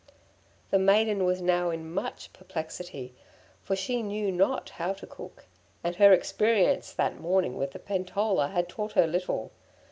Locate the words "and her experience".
5.83-6.91